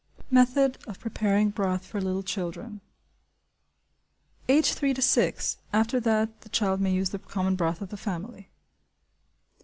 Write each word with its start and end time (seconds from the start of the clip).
Method 0.31 0.79
of 0.87 0.99
Preparing 0.99 1.51
Broth 1.51 1.85
for 1.85 2.01
Little 2.01 2.23
Children. 2.23 2.81
(Age 4.49 4.73
three 4.73 4.95
to 4.95 4.99
six; 5.03 5.59
after 5.71 5.99
that 5.99 6.41
the 6.41 6.49
child 6.49 6.81
may 6.81 6.91
use 6.91 7.11
the 7.11 7.19
common 7.19 7.55
broth 7.55 7.81
of 7.83 7.89
the 7.89 7.97
family.) 7.97 8.49